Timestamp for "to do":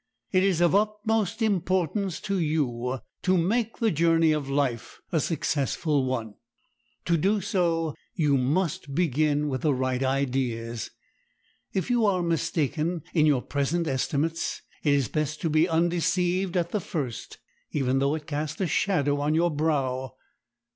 7.05-7.39